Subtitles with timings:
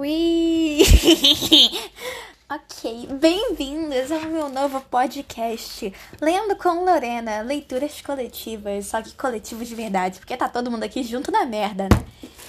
[0.00, 0.78] Ui!
[2.48, 5.92] ok, bem-vindos ao meu novo podcast.
[6.18, 11.02] Lendo com Lorena, leituras coletivas, só que coletivo de verdade, porque tá todo mundo aqui
[11.02, 12.02] junto na merda, né?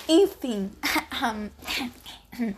[0.08, 0.72] Enfim.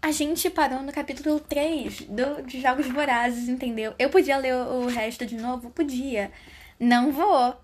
[0.00, 3.92] A gente parou no capítulo 3 do, de Jogos Vorazes, entendeu?
[3.98, 5.70] Eu podia ler o, o resto de novo?
[5.70, 6.30] Podia.
[6.78, 7.56] Não vou.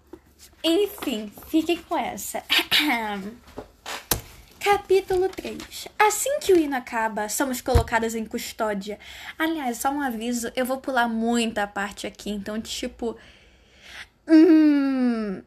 [0.64, 2.42] Enfim, fiquem com essa.
[4.62, 5.88] Capítulo 3.
[5.98, 8.96] Assim que o hino acaba, somos colocadas em custódia.
[9.36, 13.16] Aliás, só um aviso, eu vou pular muita parte aqui, então, tipo.
[14.28, 15.42] Hum.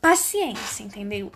[0.00, 1.32] Paciência, entendeu?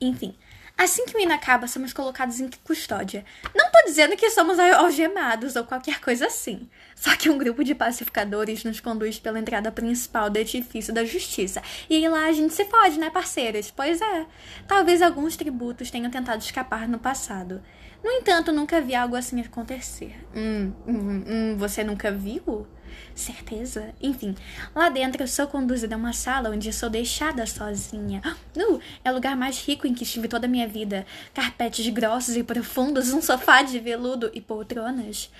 [0.00, 0.34] Enfim.
[0.78, 3.24] Assim que o hino acaba, somos colocados em custódia.
[3.54, 6.68] Não tô dizendo que somos algemados ou qualquer coisa assim.
[6.94, 11.62] Só que um grupo de pacificadores nos conduz pela entrada principal do edifício da justiça.
[11.88, 13.70] E aí lá a gente se pode, né, parceiras?
[13.70, 14.26] Pois é.
[14.68, 17.62] Talvez alguns tributos tenham tentado escapar no passado.
[18.04, 20.14] No entanto, nunca vi algo assim acontecer.
[20.34, 22.66] Hum, hum, hum, você nunca viu?
[23.14, 23.94] Certeza?
[24.00, 24.34] Enfim,
[24.74, 28.22] lá dentro eu sou conduzida a uma sala onde sou deixada sozinha.
[28.56, 31.06] Uh, é o lugar mais rico em que estive toda a minha vida.
[31.32, 35.30] Carpetes grossos e profundos, um sofá de veludo e poltronas.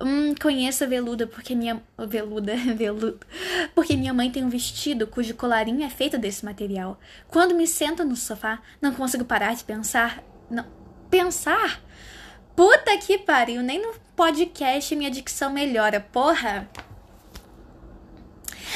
[0.00, 1.82] Hum, conheço a veluda porque minha.
[1.98, 3.18] Veluda, veludo.
[3.74, 6.98] Porque minha mãe tem um vestido cujo colarinho é feito desse material.
[7.28, 10.22] Quando me sento no sofá, não consigo parar de pensar.
[10.50, 10.64] Não.
[11.10, 11.80] Pensar?
[12.54, 16.68] Puta que pariu, nem no podcast minha dicção melhora, porra!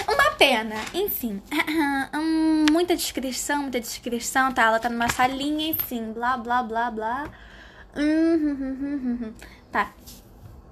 [0.09, 1.43] Uma pena, enfim.
[2.15, 4.65] Hum, muita descrição, muita descrição, tá?
[4.65, 7.31] Ela tá numa salinha, enfim, blá, blá, blá, blá.
[7.97, 9.33] Hum,
[9.73, 9.93] tá.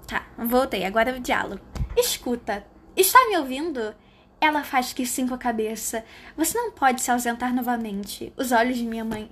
[0.07, 0.85] Tá, voltei.
[0.85, 1.61] Agora é o diálogo.
[1.97, 3.95] Escuta, está me ouvindo?
[4.39, 6.03] Ela faz que sim com a cabeça.
[6.35, 8.33] Você não pode se ausentar novamente.
[8.35, 9.31] Os olhos de minha mãe.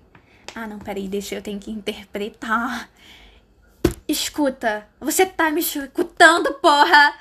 [0.55, 2.89] Ah, não, peraí, deixa eu tenho que interpretar.
[4.07, 7.13] Escuta, você tá me escutando, porra?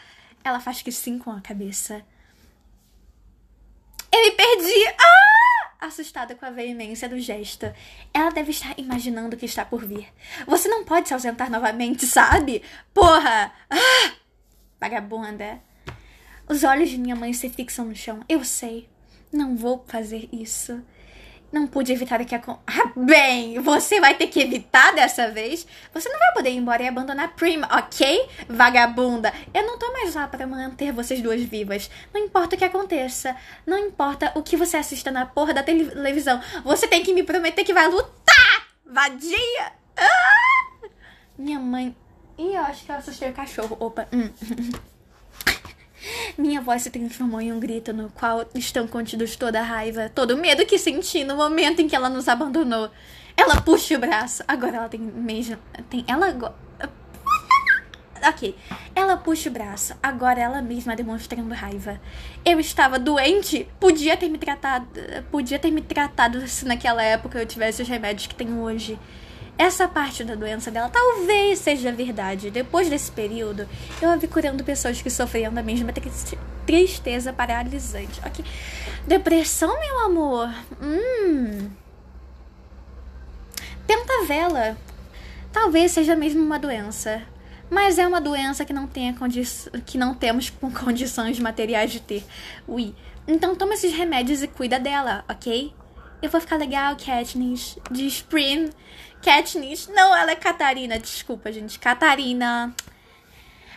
[0.45, 2.03] Ela faz que sim com a cabeça.
[4.13, 4.87] Eu me perdi!
[4.99, 5.87] Ah!
[5.87, 7.73] Assustada com a veemência do gesto.
[8.13, 10.09] Ela deve estar imaginando o que está por vir.
[10.47, 12.63] Você não pode se ausentar novamente, sabe?
[12.93, 13.53] Porra!
[13.71, 14.13] Ah!
[14.81, 15.61] Vagabunda.
[16.49, 18.25] Os olhos de minha mãe se fixam no chão.
[18.29, 18.89] Eu sei.
[19.33, 20.83] Não vou fazer isso.
[21.53, 22.43] Não pude evitar que a.
[22.67, 25.67] Ah, bem, você vai ter que evitar dessa vez.
[25.93, 28.29] Você não vai poder ir embora e abandonar Prima, ok?
[28.49, 29.33] Vagabunda.
[29.55, 31.91] Eu não tô mais lá para manter vocês duas vivas.
[32.13, 33.37] Não importa o que aconteça.
[33.67, 36.41] Não importa o que você assista na porra da televisão.
[36.65, 38.69] Você tem que me prometer que vai lutar!
[38.85, 39.73] Vadia!
[39.97, 40.89] Ah!
[41.39, 41.97] Minha mãe.
[42.37, 43.77] Ih, eu acho que eu assustei o cachorro.
[43.81, 44.09] Opa.
[44.13, 44.31] Hum.
[46.37, 50.33] Minha voz se transformou em um grito no qual estão contidos toda a raiva, todo
[50.33, 52.91] o medo que senti no momento em que ela nos abandonou.
[53.37, 54.43] Ela puxa o braço.
[54.49, 55.57] Agora ela tem mesmo.
[55.89, 56.05] Tem.
[56.09, 56.37] Ela.
[58.27, 58.57] Ok.
[58.97, 59.95] Ela puxa o braço.
[60.03, 62.01] Agora ela mesma demonstrando raiva.
[62.45, 63.69] Eu estava doente.
[63.79, 64.89] Podia ter me tratado.
[65.31, 68.99] Podia ter me tratado se naquela época eu tivesse os remédios que tenho hoje.
[69.59, 72.49] Essa parte da doença dela talvez seja verdade.
[72.49, 73.69] Depois desse período,
[74.01, 75.93] eu a vi curando pessoas que sofriam da mesma
[76.65, 78.21] tristeza paralisante.
[78.25, 78.45] Ok.
[79.05, 80.49] Depressão, meu amor?
[80.81, 81.71] Hum.
[83.85, 84.77] Pentavela.
[85.53, 87.21] Talvez seja mesmo uma doença.
[87.69, 89.15] Mas é uma doença que não, tenha
[89.85, 92.25] que não temos com condições materiais de ter.
[92.67, 92.95] Ui.
[93.27, 95.75] Então toma esses remédios e cuida dela, ok?
[96.21, 97.79] Eu vou ficar legal, Katniss.
[97.91, 98.71] De Spring.
[99.23, 99.87] Katniss.
[99.89, 100.99] Não, ela é Catarina.
[100.99, 101.79] Desculpa, gente.
[101.79, 102.75] Catarina.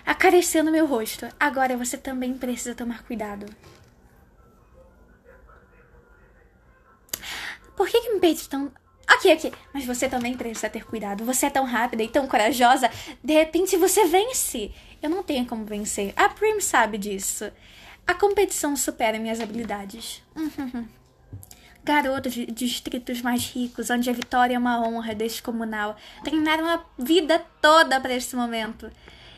[0.05, 1.27] Acariciando meu rosto.
[1.39, 3.45] Agora você também precisa tomar cuidado.
[7.75, 8.71] Por que, que me perdi tão.
[9.09, 9.53] Ok, ok.
[9.73, 11.23] Mas você também precisa ter cuidado.
[11.23, 12.89] Você é tão rápida e tão corajosa.
[13.23, 14.71] De repente você vence.
[15.01, 16.11] Eu não tenho como vencer.
[16.15, 17.51] A Prim sabe disso.
[18.07, 20.23] A competição supera minhas habilidades.
[20.35, 21.00] Uhum
[21.83, 27.43] garotos de distritos mais ricos, onde a vitória é uma honra descomunal, treinaram a vida
[27.61, 28.91] toda para esse momento.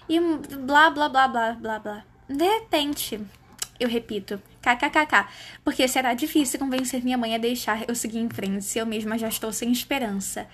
[0.09, 2.03] E blá blá blá blá blá blá.
[2.27, 3.19] De repente,
[3.79, 5.27] eu repito, kkkk,
[5.63, 9.17] porque será difícil convencer minha mãe a deixar eu seguir em frente se eu mesma
[9.17, 10.47] já estou sem esperança.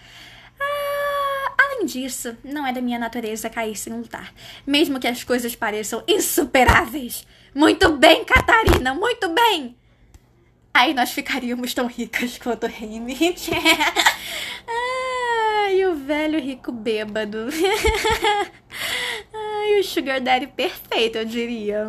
[0.59, 4.33] Ah, além disso, não é da minha natureza cair sem lutar,
[4.65, 7.25] mesmo que as coisas pareçam insuperáveis.
[7.53, 9.78] Muito bem, Catarina, muito bem!
[10.73, 13.51] Aí nós ficaríamos tão ricas quanto Nietzsche.
[14.67, 17.49] Ai, o velho rico bêbado.
[19.33, 21.87] Ai, o sugar daddy perfeito, eu diria.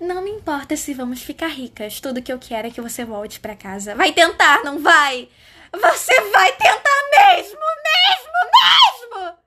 [0.00, 2.00] Não me importa se vamos ficar ricas.
[2.00, 3.94] Tudo que eu quero é que você volte para casa.
[3.94, 5.28] Vai tentar, não vai?
[5.72, 9.38] Você vai tentar mesmo, mesmo, mesmo!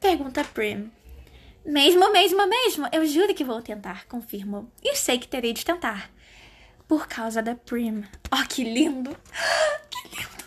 [0.00, 0.90] Pergunta Prim.
[1.64, 2.88] Mesmo, mesmo, mesmo.
[2.92, 4.70] Eu juro que vou tentar, confirmo.
[4.82, 6.10] E sei que terei de tentar.
[6.88, 8.04] Por causa da Prim.
[8.32, 9.16] Oh, que lindo!
[9.90, 10.44] Que lindo!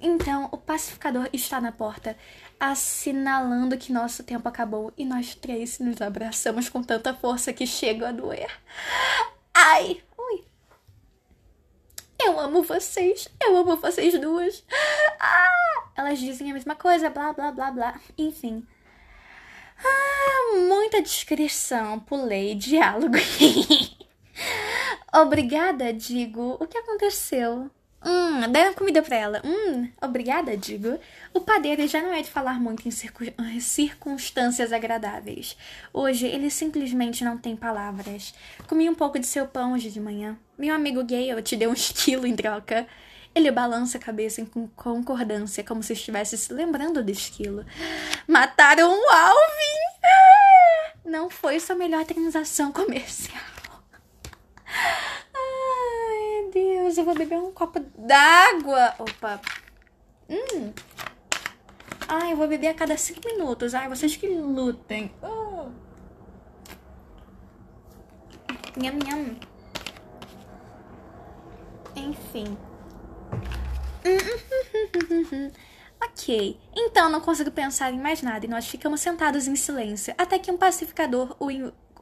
[0.00, 2.16] Então, o pacificador está na porta,
[2.60, 8.08] assinalando que nosso tempo acabou e nós três nos abraçamos com tanta força que chega
[8.08, 8.50] a doer.
[9.54, 10.02] Ai!
[10.18, 10.44] Ui!
[12.22, 13.28] Eu amo vocês!
[13.40, 14.64] Eu amo vocês duas!
[15.18, 15.88] Ah!
[15.96, 18.00] Elas dizem a mesma coisa, blá blá blá blá.
[18.18, 18.66] Enfim.
[19.78, 23.16] Ah, muita descrição, pulei, diálogo.
[25.16, 26.58] Obrigada, digo.
[26.60, 27.70] O que aconteceu?
[28.04, 29.42] Hum, uma comida pra ela.
[29.42, 30.98] Hum, obrigada, digo.
[31.32, 35.56] O padeiro já não é de falar muito em circunstâncias agradáveis.
[35.90, 38.34] Hoje ele simplesmente não tem palavras.
[38.68, 40.38] Comi um pouco de seu pão hoje de manhã.
[40.58, 42.86] Meu amigo Gale te deu um esquilo em troca.
[43.34, 44.46] Ele balança a cabeça em
[44.76, 47.64] concordância, como se estivesse se lembrando do esquilo.
[48.28, 49.80] Mataram o Alvin!
[51.06, 53.56] Não foi sua melhor transação comercial.
[55.34, 58.94] Ai, Deus, eu vou beber um copo d'água.
[58.98, 59.40] Opa.
[60.28, 60.72] Hum.
[62.08, 63.74] Ai, eu vou beber a cada cinco minutos.
[63.74, 65.12] Ai, vocês que lutem.
[65.22, 65.70] Oh.
[68.76, 69.36] Nham, nham.
[71.96, 72.56] Enfim.
[76.00, 80.38] ok, então não consigo pensar em mais nada e nós ficamos sentados em silêncio até
[80.38, 81.48] que um pacificador o,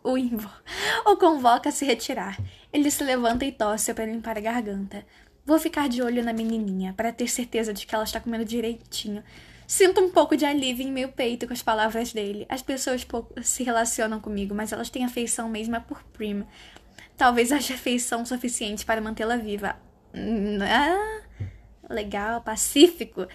[0.02, 0.16] o,
[1.06, 2.36] o convoca a se retirar.
[2.74, 5.06] Ele se levanta e tosse para limpar a garganta.
[5.46, 9.22] Vou ficar de olho na menininha para ter certeza de que ela está comendo direitinho.
[9.64, 12.44] Sinto um pouco de alívio em meu peito com as palavras dele.
[12.48, 16.44] As pessoas pouco se relacionam comigo, mas elas têm afeição mesmo é por Prim.
[17.16, 19.76] Talvez haja afeição suficiente para mantê-la viva.
[20.68, 21.20] Ah,
[21.88, 23.28] legal, pacífico.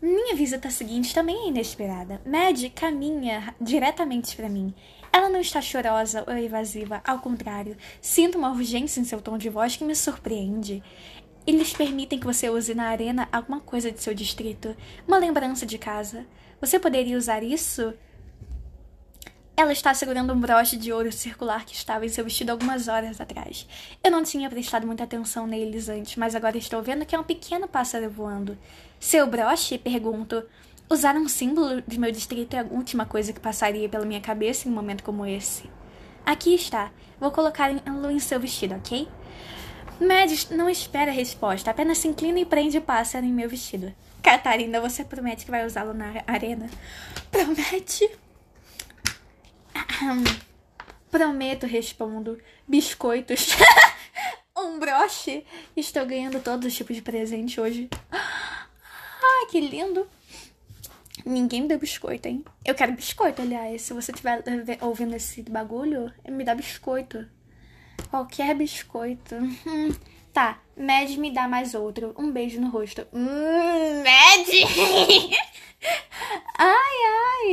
[0.00, 2.20] Minha visita seguinte também é inesperada.
[2.26, 4.74] Mad caminha diretamente para mim.
[5.12, 9.50] Ela não está chorosa ou evasiva, ao contrário, sinto uma urgência em seu tom de
[9.50, 10.82] voz que me surpreende.
[11.46, 14.74] Eles permitem que você use na arena alguma coisa de seu distrito,
[15.06, 16.24] uma lembrança de casa.
[16.60, 17.92] Você poderia usar isso?
[19.54, 23.20] Ela está segurando um broche de ouro circular que estava em seu vestido algumas horas
[23.20, 23.66] atrás.
[24.02, 27.24] Eu não tinha prestado muita atenção neles antes, mas agora estou vendo que é um
[27.24, 28.56] pequeno pássaro voando.
[28.98, 29.76] Seu broche?
[29.76, 30.42] Pergunto.
[30.88, 34.68] Usar um símbolo de meu distrito é a última coisa que passaria pela minha cabeça
[34.68, 35.70] em um momento como esse.
[36.24, 36.90] Aqui está.
[37.18, 39.08] Vou colocá-lo em seu vestido, ok?
[40.00, 43.94] Mads não espera a resposta, apenas se inclina e prende o pássaro em meu vestido.
[44.22, 46.68] Catarina, você promete que vai usá-lo na arena?
[47.30, 48.10] Promete?
[51.10, 52.38] Prometo, respondo.
[52.66, 53.48] Biscoitos.
[54.56, 55.44] um broche.
[55.76, 57.88] Estou ganhando todos os tipos de presente hoje.
[59.24, 60.08] Ah, que lindo.
[61.24, 62.44] Ninguém me deu biscoito, hein?
[62.64, 63.82] Eu quero biscoito, aliás.
[63.82, 64.42] Se você estiver
[64.80, 67.26] ouvindo esse bagulho, me dá biscoito.
[68.10, 69.34] Qualquer biscoito.
[69.66, 69.94] Hum.
[70.32, 72.14] Tá, Mad me dá mais outro.
[72.18, 73.06] Um beijo no rosto.
[73.12, 74.02] Hum,
[76.58, 76.96] ai,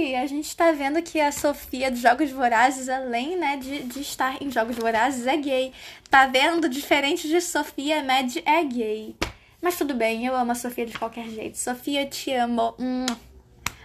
[0.05, 0.15] ai!
[0.15, 4.41] A gente tá vendo que a Sofia dos Jogos Vorazes, além, né, de, de estar
[4.41, 5.73] em Jogos Vorazes, é gay.
[6.09, 6.69] Tá vendo?
[6.69, 9.13] Diferente de Sofia, Mad é gay.
[9.61, 11.57] Mas tudo bem, eu amo a Sofia de qualquer jeito.
[11.57, 12.75] Sofia, te amo.
[12.79, 13.05] Hum.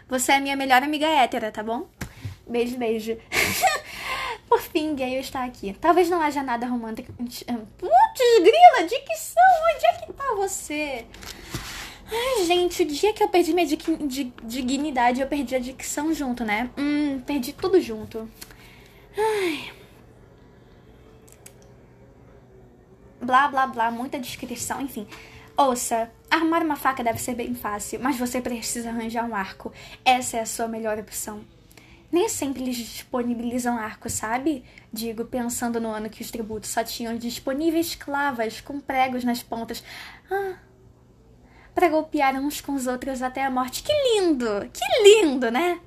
[0.09, 1.87] Você é minha melhor amiga hétera, tá bom?
[2.47, 3.17] Beijo, beijo.
[4.49, 5.75] Por fim, Gale está aqui.
[5.81, 7.13] Talvez não haja nada romântico.
[7.13, 9.43] Putz, grila, dicção,
[9.75, 11.07] onde é que tá você?
[12.11, 13.67] Ai, gente, o dia que eu perdi minha
[14.45, 16.71] dignidade, eu perdi a dicção junto, né?
[16.77, 18.29] Hum, perdi tudo junto.
[19.17, 19.73] Ai.
[23.21, 25.07] Blá, blá, blá, muita descrição, enfim.
[25.57, 29.73] Ouça, armar uma faca deve ser bem fácil, mas você precisa arranjar um arco.
[30.05, 31.45] Essa é a sua melhor opção.
[32.11, 34.65] Nem sempre eles disponibilizam arcos, sabe?
[34.93, 39.83] Digo, pensando no ano que os tributos só tinham disponíveis clavas com pregos nas pontas.
[40.31, 40.57] Ah,
[41.75, 43.83] para golpear uns com os outros até a morte.
[43.83, 44.69] Que lindo!
[44.73, 45.81] Que lindo, né?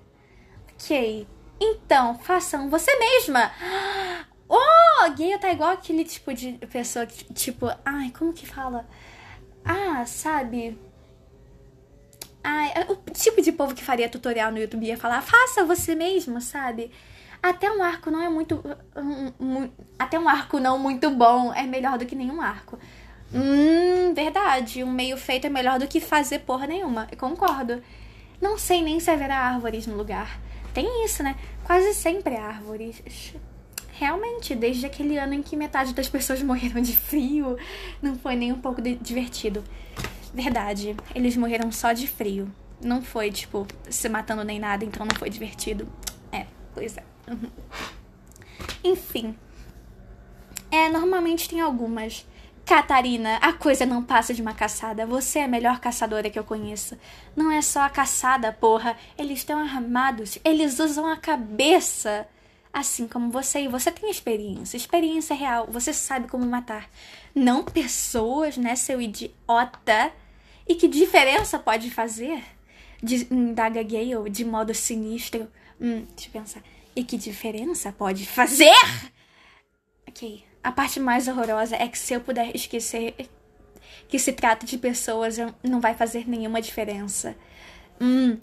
[0.73, 1.27] Ok.
[1.59, 3.51] Então, façam você mesma.
[4.49, 8.87] Oh, gay tá igual aquele tipo de pessoa que, tipo, ai, como que fala?
[9.65, 10.77] Ah, sabe?
[12.77, 16.39] É o tipo de povo que faria tutorial no YouTube ia falar, faça você mesmo,
[16.39, 16.91] sabe?
[17.41, 18.63] Até um arco não é muito.
[18.95, 22.77] Um, um, até um arco não muito bom é melhor do que nenhum arco.
[23.33, 24.83] Hum, verdade.
[24.83, 27.07] Um meio feito é melhor do que fazer porra nenhuma.
[27.11, 27.81] Eu concordo.
[28.39, 30.39] Não sei nem se haverá árvores no lugar.
[30.73, 31.35] Tem isso, né?
[31.65, 33.01] Quase sempre árvores.
[33.99, 37.57] Realmente, desde aquele ano em que metade das pessoas morreram de frio,
[38.01, 39.63] não foi nem um pouco divertido.
[40.33, 42.51] Verdade, eles morreram só de frio.
[42.79, 45.87] Não foi, tipo, se matando nem nada, então não foi divertido.
[46.31, 47.03] É, pois é.
[47.27, 47.49] Uhum.
[48.83, 49.35] Enfim.
[50.69, 52.23] É, normalmente tem algumas.
[52.65, 55.07] Catarina, a coisa não passa de uma caçada.
[55.07, 56.95] Você é a melhor caçadora que eu conheço.
[57.35, 58.95] Não é só a caçada, porra.
[59.17, 60.37] Eles estão armados.
[60.43, 62.27] Eles usam a cabeça.
[62.77, 63.61] Assim como você.
[63.61, 64.77] E você tem experiência.
[64.77, 65.65] Experiência real.
[65.71, 66.87] Você sabe como matar.
[67.33, 70.11] Não pessoas, né, seu idiota?
[70.67, 72.43] E que diferença pode fazer?
[73.31, 75.51] Indaga Gale de modo sinistro.
[75.81, 76.61] Hum, deixa eu pensar.
[76.95, 78.75] E que diferença pode fazer?
[80.07, 80.43] Ok.
[80.63, 83.15] A parte mais horrorosa é que se eu puder esquecer
[84.07, 87.35] que se trata de pessoas, não vai fazer nenhuma diferença.
[87.99, 88.37] Hum.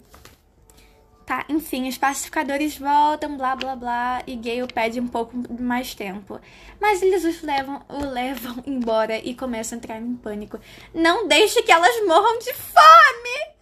[1.25, 6.39] Tá, enfim, os pacificadores voltam, blá blá blá, e Gale pede um pouco mais tempo.
[6.79, 10.59] Mas eles os levam, o levam embora e começam a entrar em pânico.
[10.93, 13.55] Não deixe que elas morram de fome!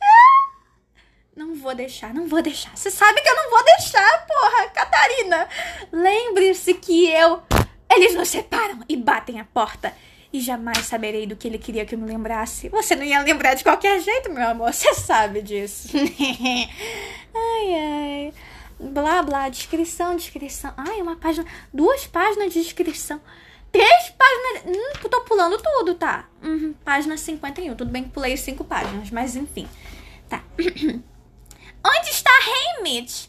[1.35, 2.75] Não vou deixar, não vou deixar.
[2.75, 5.47] Você sabe que eu não vou deixar, porra, Catarina!
[5.91, 7.41] Lembre-se que eu.
[7.89, 9.93] Eles nos separam e batem a porta.
[10.33, 12.67] E jamais saberei do que ele queria que eu me lembrasse.
[12.69, 14.73] Você não ia lembrar de qualquer jeito, meu amor.
[14.73, 15.89] Você sabe disso.
[17.35, 18.33] ai, ai.
[18.79, 19.47] Blá, blá.
[19.47, 20.73] Descrição, descrição.
[20.75, 21.45] Ai, uma página.
[21.71, 23.21] Duas páginas de descrição.
[23.71, 24.75] Três páginas.
[24.75, 26.27] Hum, tô pulando tudo, tá?
[26.43, 27.75] Uhum, página 51.
[27.75, 29.67] Tudo bem que pulei cinco páginas, mas enfim.
[30.27, 30.43] Tá.
[30.57, 32.31] Onde está
[32.79, 33.27] Haymitch?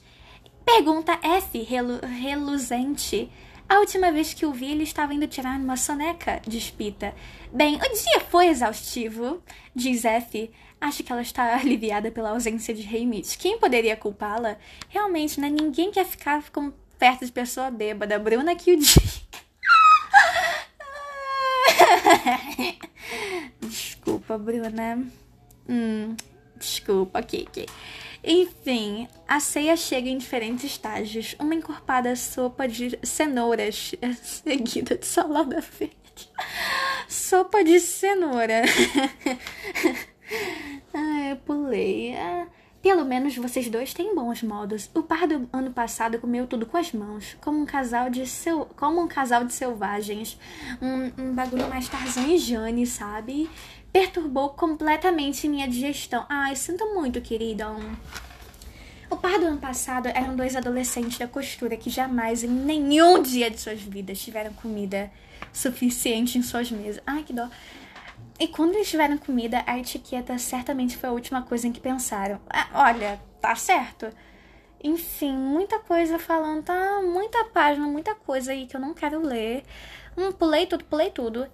[0.64, 3.30] Pergunta F, relu reluzente.
[3.68, 7.14] A última vez que o vi, ele estava indo tirar uma soneca, diz Pita.
[7.52, 9.42] Bem, o dia foi exaustivo,
[9.74, 10.50] diz F.
[10.80, 13.38] Acho que ela está aliviada pela ausência de Haymitch.
[13.38, 14.58] Quem poderia culpá-la?
[14.88, 15.48] Realmente, né?
[15.48, 18.18] Ninguém quer ficar com, perto de pessoa bêbada.
[18.18, 18.90] Bruna que o diga.
[23.60, 25.02] Desculpa, Bruna.
[25.68, 26.16] Hum,
[26.56, 27.66] desculpa, ok, ok.
[28.24, 31.36] Enfim, a ceia chega em diferentes estágios.
[31.38, 35.94] Uma encorpada sopa de cenouras, seguida de salada verde.
[37.06, 38.62] Sopa de cenoura.
[40.94, 42.16] ah, eu pulei.
[42.16, 42.46] Ah,
[42.80, 44.90] pelo menos vocês dois têm bons modos.
[44.94, 48.64] O par do ano passado comeu tudo com as mãos, como um casal de seu,
[48.76, 50.38] como um casal de selvagens.
[50.80, 53.50] Um, um bagulho mais Tarzan e Jane, sabe?
[53.94, 56.26] Perturbou completamente minha digestão.
[56.28, 57.68] Ai, sinto muito, querida.
[59.08, 63.48] O par do ano passado eram dois adolescentes da costura que jamais, em nenhum dia
[63.48, 65.12] de suas vidas, tiveram comida
[65.52, 67.00] suficiente em suas mesas.
[67.06, 67.48] Ai, que dó.
[68.40, 72.40] E quando eles tiveram comida, a etiqueta certamente foi a última coisa em que pensaram.
[72.50, 74.10] Ah, olha, tá certo.
[74.82, 77.00] Enfim, muita coisa falando, tá?
[77.00, 79.62] Muita página, muita coisa aí que eu não quero ler.
[80.18, 81.46] Hum, pulei tudo, pulei tudo.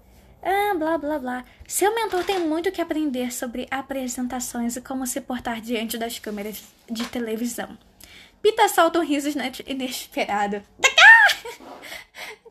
[0.42, 1.44] Ah, blá blá blá.
[1.66, 6.62] Seu mentor tem muito que aprender sobre apresentações e como se portar diante das câmeras
[6.90, 7.76] de televisão.
[8.42, 9.28] Pita solta um riso
[9.66, 10.62] inesperado.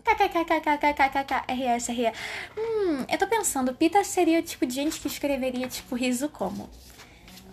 [0.03, 2.11] KKKKKKKKK RS RE.
[2.57, 6.69] Hum, eu tô pensando, Pita seria o tipo de gente que escreveria tipo riso como.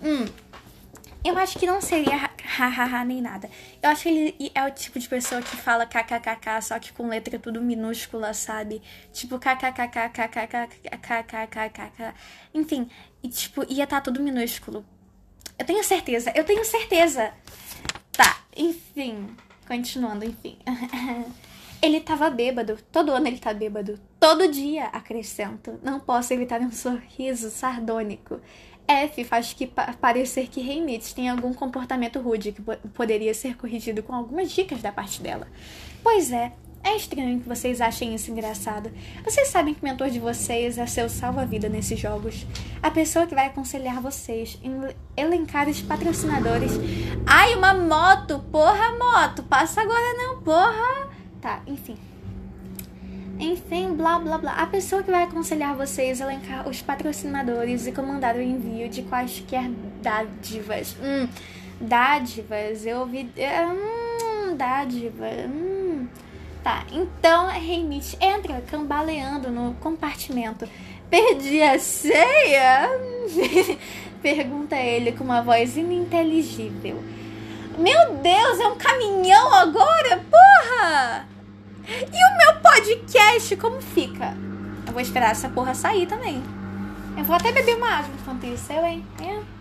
[0.02, 0.26] Hum,
[1.28, 3.50] eu acho que não seria hahaha nem nada.
[3.83, 7.09] Eu acho que ele é o tipo de pessoa que fala kkkk, só que com
[7.09, 8.83] letra tudo minúscula, sabe?
[9.12, 12.14] Tipo kkkkkkkkkkkkkk.
[12.54, 12.88] Enfim,
[13.28, 14.85] tipo, ia estar tudo minúsculo.
[15.59, 17.33] Eu tenho certeza, eu tenho certeza.
[18.12, 19.37] Tá, enfim.
[19.66, 20.59] Continuando, enfim.
[21.83, 22.78] ele tava bêbado.
[22.92, 23.99] Todo ano ele tá bêbado.
[24.21, 25.80] Todo dia, acrescento.
[25.83, 28.40] Não posso evitar sorriso sardônico.
[28.88, 32.62] F faz que pa parecer que Reinitz tem algum comportamento rude que
[32.94, 35.48] poderia ser corrigido com algumas dicas da parte dela.
[36.02, 36.52] Pois é,
[36.86, 38.92] é estranho que vocês achem isso engraçado.
[39.24, 42.46] Vocês sabem que o mentor de vocês é seu salva-vida nesses jogos.
[42.80, 44.56] A pessoa que vai aconselhar vocês,
[45.16, 46.72] elencar os patrocinadores.
[47.26, 48.38] Ai, uma moto!
[48.52, 49.42] Porra, moto!
[49.42, 51.10] Passa agora não, porra!
[51.40, 51.96] Tá, enfim.
[53.38, 54.52] Enfim, blá blá blá.
[54.52, 59.02] A pessoa que vai aconselhar vocês a elencar os patrocinadores e comandar o envio de
[59.02, 59.70] quaisquer
[60.02, 60.96] dádivas.
[61.02, 61.28] Hum,
[61.80, 63.30] dádivas, eu ouvi.
[63.36, 65.26] Hum, dádiva.
[65.46, 66.08] Hum.
[66.62, 70.68] Tá, então Remit entra cambaleando no compartimento.
[71.08, 72.90] Perdi a ceia?
[74.20, 77.00] Pergunta ele com uma voz ininteligível.
[77.78, 80.20] Meu Deus, é um caminhão agora?
[80.30, 81.35] Porra!
[81.88, 84.36] E o meu podcast, como fica?
[84.86, 86.42] Eu vou esperar essa porra sair também.
[87.16, 89.06] Eu vou até beber uma água enquanto isso, eu, hein?
[89.22, 89.56] É.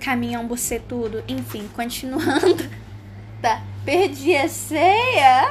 [0.00, 0.46] Caminhão
[0.86, 1.24] tudo.
[1.26, 2.84] Enfim, continuando.
[3.42, 3.62] Tá.
[3.84, 5.46] Perdi a ceia.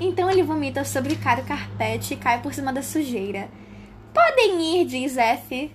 [0.00, 3.48] Então ele vomita sobre o caro carpete e cai por cima da sujeira.
[4.12, 5.70] Podem ir, diz F.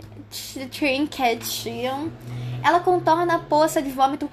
[0.69, 2.09] Trinketion.
[2.63, 4.31] Ela contorna a poça de vômito.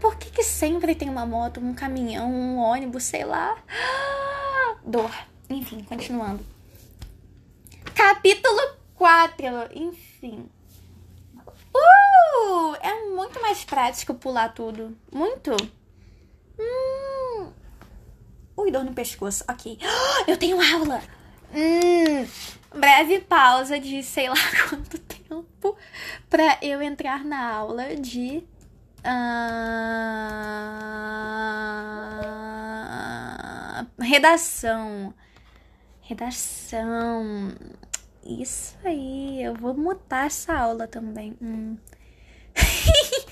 [0.00, 3.56] Por que, que sempre tem uma moto, um caminhão, um ônibus, sei lá?
[4.86, 5.10] Dor.
[5.50, 6.44] Enfim, continuando.
[7.94, 9.44] Capítulo 4.
[9.74, 10.48] Enfim.
[11.74, 12.74] Uh!
[12.80, 14.96] É muito mais prático pular tudo.
[15.12, 15.56] Muito.
[16.58, 17.50] Hum.
[18.56, 19.44] Ui, dor no pescoço.
[19.48, 19.78] Ok.
[20.26, 21.02] Eu tenho aula.
[21.54, 22.26] Hum.
[22.76, 24.34] Breve pausa de sei lá
[24.68, 25.76] quanto tempo
[26.28, 28.42] pra eu entrar na aula de.
[28.98, 29.46] Uh,
[34.02, 35.14] redação.
[36.00, 37.52] Redação.
[38.24, 41.36] Isso aí, eu vou mutar essa aula também.
[41.40, 41.76] Hum.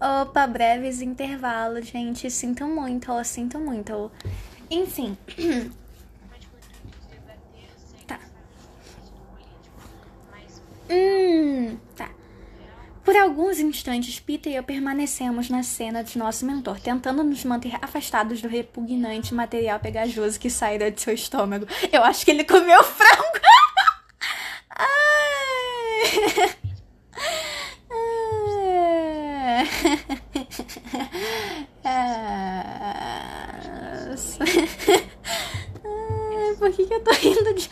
[0.00, 2.30] Opa, breves intervalos, gente.
[2.30, 4.10] Sinto muito, eu sinto muito.
[4.70, 5.16] Enfim.
[8.06, 8.20] tá.
[10.90, 12.10] Hum, tá.
[13.04, 17.76] Por alguns instantes, Peter e eu permanecemos na cena de nosso mentor, tentando nos manter
[17.82, 21.66] afastados do repugnante material pegajoso que saíra de seu estômago.
[21.92, 23.38] Eu acho que ele comeu frango.
[36.58, 37.70] Por que, que eu tô rindo de.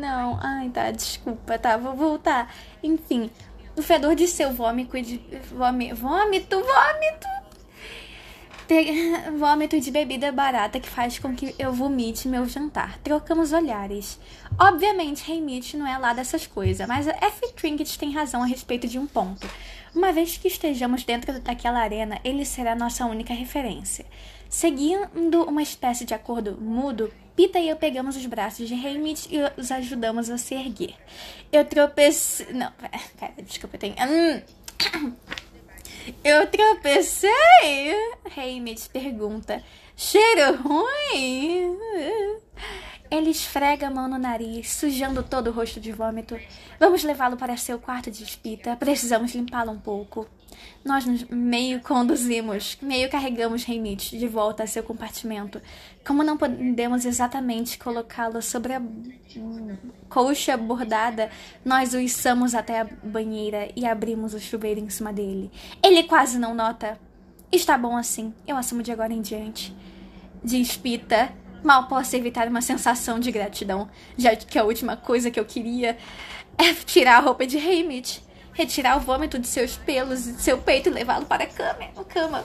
[0.00, 2.52] Não, ai tá, desculpa, tá, vou voltar.
[2.82, 3.30] Enfim,
[3.76, 5.20] o fedor de seu vômito de.
[5.52, 7.36] Vômito, vômito, vômito!
[9.38, 12.98] vômito de bebida barata que faz com que eu vomite meu jantar.
[12.98, 14.18] Trocamos olhares.
[14.58, 17.52] Obviamente, Heimit não é lá dessas coisas, mas a F.
[17.54, 19.48] Trinket tem razão a respeito de um ponto.
[19.94, 24.04] Uma vez que estejamos dentro daquela arena, ele será nossa única referência.
[24.48, 29.60] Seguindo uma espécie de acordo mudo, Pita e eu pegamos os braços de Heimit e
[29.60, 30.94] os ajudamos a se erguer.
[31.52, 32.46] Eu tropecei.
[32.50, 33.94] Não, pera, desculpa, eu tenho.
[33.94, 34.42] Hum.
[36.24, 37.30] Eu tropecei?
[38.36, 39.62] Heimit pergunta.
[39.94, 41.76] Cheiro ruim?
[43.10, 46.38] Ele esfrega a mão no nariz, sujando todo o rosto de vômito.
[46.78, 48.76] Vamos levá-lo para seu quarto de espita.
[48.76, 50.26] Precisamos limpá-lo um pouco.
[50.84, 55.60] Nós nos meio conduzimos, meio carregamos Remit de volta a seu compartimento.
[56.06, 58.82] Como não podemos exatamente colocá-lo sobre a
[60.08, 61.30] colcha bordada,
[61.64, 65.50] nós o içamos até a banheira e abrimos o chuveiro em cima dele.
[65.82, 66.98] Ele quase não nota.
[67.50, 69.74] Está bom assim, eu assumo de agora em diante.
[70.42, 71.32] Diz Pita.
[71.62, 75.96] Mal posso evitar uma sensação de gratidão, já que a última coisa que eu queria
[76.58, 80.56] é tirar a roupa de Heimit retirar o vômito de seus pelos e de seu
[80.58, 82.04] peito e levá-lo para a cama.
[82.08, 82.44] Cama.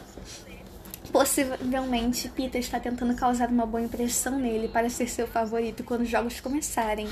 [1.12, 6.10] Possivelmente, Peter está tentando causar uma boa impressão nele para ser seu favorito quando os
[6.10, 7.08] jogos começarem.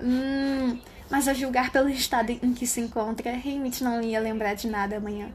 [0.00, 0.78] Hum,
[1.08, 4.96] mas a julgar pelo estado em que se encontra, Heimit não ia lembrar de nada
[4.96, 5.30] amanhã.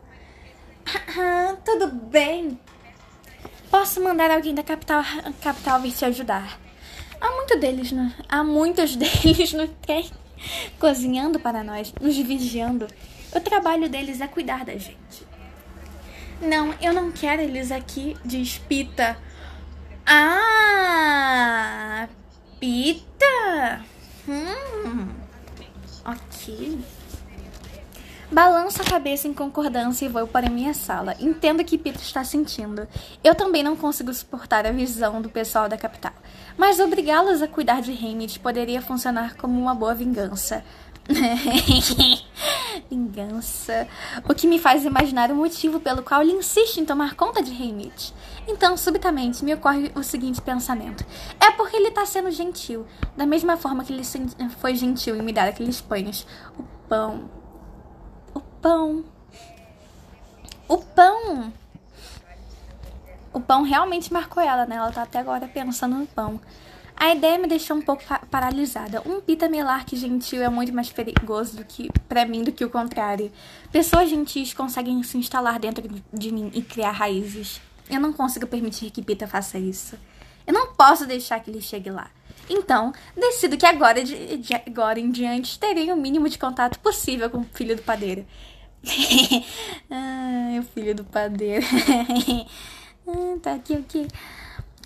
[1.63, 2.59] Tudo bem.
[3.69, 5.03] Posso mandar alguém da capital,
[5.41, 6.59] capital vir te ajudar.
[7.19, 10.09] Há, muito deles no, há muitos deles no trem
[10.79, 12.87] cozinhando para nós, nos vigiando.
[13.33, 15.27] O trabalho deles é cuidar da gente.
[16.41, 19.17] Não, eu não quero eles aqui, diz Pita.
[20.05, 21.27] Ah,
[22.59, 23.85] Pita.
[24.27, 25.09] Hum,
[26.05, 26.79] ok.
[28.29, 31.15] Balanço a cabeça em concordância e vou para minha sala.
[31.17, 32.85] Entendo o que Peter está sentindo.
[33.23, 36.11] Eu também não consigo suportar a visão do pessoal da capital.
[36.57, 40.61] Mas obrigá-los a cuidar de Hamid poderia funcionar como uma boa vingança.
[42.89, 43.87] vingança.
[44.27, 47.51] O que me faz imaginar o motivo pelo qual ele insiste em tomar conta de
[47.51, 48.13] Hamid.
[48.45, 51.05] Então, subitamente, me ocorre o seguinte pensamento:
[51.39, 52.85] é porque ele está sendo gentil,
[53.15, 54.03] da mesma forma que ele
[54.59, 56.27] foi gentil em me dar aqueles pães.
[56.59, 57.29] O pão,
[58.61, 59.03] pão.
[60.67, 61.53] O pão.
[63.33, 64.75] O pão realmente marcou ela, né?
[64.75, 66.39] Ela tá até agora pensando no pão.
[66.99, 69.03] A ideia me deixou um pouco paralisada.
[69.05, 72.69] Um pita melarque gentil é muito mais perigoso do que para mim do que o
[72.69, 73.31] contrário.
[73.71, 77.61] Pessoas gentis conseguem se instalar dentro de mim e criar raízes.
[77.87, 79.95] Eu não consigo permitir que Pita faça isso.
[80.47, 82.09] Eu não posso deixar que ele chegue lá.
[82.49, 87.29] Então, decido que agora, de, de agora em diante, terei o mínimo de contato possível
[87.29, 88.25] com o filho do padeiro.
[89.89, 91.65] Ai, o filho do padeiro.
[93.07, 94.07] ah, tá aqui, aqui.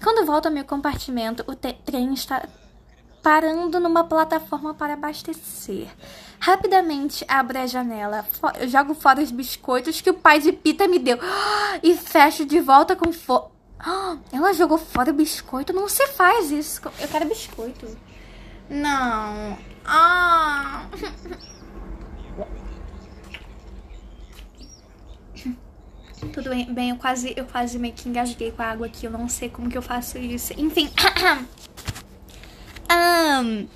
[0.03, 2.47] Quando volto ao meu compartimento, o trem está
[3.21, 5.87] parando numa plataforma para abastecer.
[6.39, 8.25] Rapidamente abro a janela,
[8.67, 11.19] jogo fora os biscoitos que o pai de Pita me deu
[11.83, 13.13] e fecho de volta com
[13.83, 14.23] fogo.
[14.31, 15.73] Ela jogou fora o biscoito?
[15.73, 16.81] Não se faz isso.
[16.99, 17.97] Eu quero biscoito.
[18.69, 19.57] Não.
[19.85, 20.85] Ah.
[26.33, 29.05] Tudo bem, bem, eu quase, eu quase meio que engasguei com a água aqui.
[29.05, 30.53] Eu não sei como que eu faço isso.
[30.57, 30.89] Enfim.
[32.91, 33.67] um,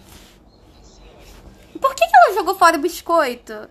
[1.80, 3.70] por que, que ela jogou fora o biscoito?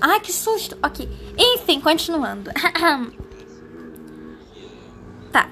[0.00, 0.78] Ai, que susto.
[0.82, 1.08] Ok.
[1.36, 2.50] Enfim, continuando.
[5.32, 5.50] tá.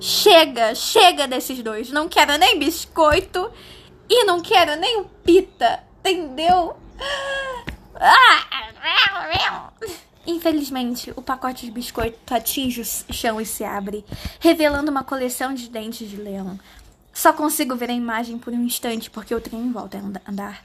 [0.00, 1.90] Chega, chega desses dois.
[1.90, 3.50] Não quero nem biscoito
[4.08, 5.82] e não quero nem pita.
[6.00, 6.76] Entendeu?
[10.26, 14.04] Infelizmente, o pacote de biscoito atinge o chão e se abre,
[14.40, 16.58] revelando uma coleção de dentes de leão.
[17.12, 20.64] Só consigo ver a imagem por um instante porque o trem volta a andar.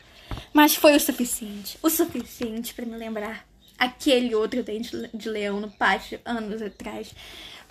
[0.54, 3.46] Mas foi o suficiente, o suficiente para me lembrar
[3.78, 7.14] aquele outro dente de leão no pátio anos atrás.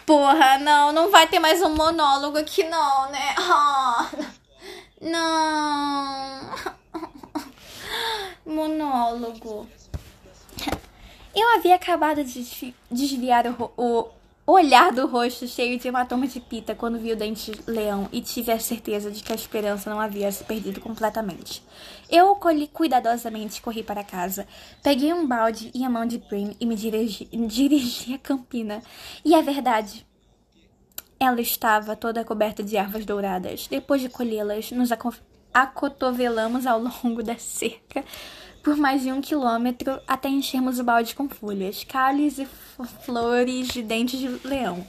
[0.07, 3.35] Porra, não, não vai ter mais um monólogo aqui não, né?
[3.39, 6.55] Oh, não.
[8.47, 9.69] Monólogo.
[11.35, 14.11] Eu havia acabado de desviar o, o
[14.51, 18.23] olhar do rosto cheio de hematoma de pita quando vi o dente de leão e
[18.23, 21.63] tive a certeza de que a esperança não havia se perdido completamente.
[22.09, 24.47] Eu o colhi cuidadosamente e corri para casa.
[24.83, 28.83] Peguei um balde e a mão de Prim e me dirigi, dirigi à campina.
[29.23, 30.07] E a verdade,
[31.21, 33.67] ela estava toda coberta de ervas douradas.
[33.67, 34.89] Depois de colhê-las, nos
[35.53, 38.03] acotovelamos ao longo da cerca
[38.69, 43.81] por mais de um quilômetro até enchermos o balde com folhas, cálices e flores de
[43.81, 44.87] dentes de leão.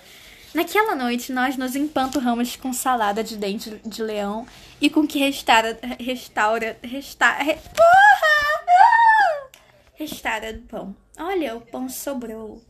[0.53, 4.45] Naquela noite, nós nos empanturramos com salada de dente de leão
[4.81, 5.79] e com que restaura.
[5.97, 6.77] Restaura.
[6.83, 7.41] Restaura.
[7.41, 9.49] Re, porra!
[9.93, 10.93] Restaura do pão.
[11.17, 12.61] Olha, o pão sobrou.